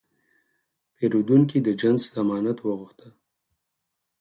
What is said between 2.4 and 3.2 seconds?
وغوښته.